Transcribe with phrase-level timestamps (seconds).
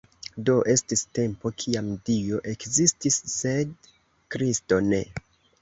[0.47, 3.77] Do estis tempo kiam Dio ekzistis, sed
[4.37, 5.05] Kristo ne.